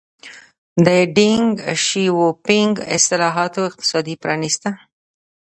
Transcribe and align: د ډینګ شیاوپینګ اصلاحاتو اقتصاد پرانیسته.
د 0.85 0.87
ډینګ 1.15 1.49
شیاوپینګ 1.85 2.73
اصلاحاتو 2.97 3.59
اقتصاد 3.69 4.07
پرانیسته. 4.21 4.69